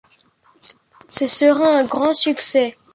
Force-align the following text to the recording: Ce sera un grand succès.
Ce 1.09 1.27
sera 1.27 1.77
un 1.77 1.83
grand 1.83 2.15
succès. 2.15 2.75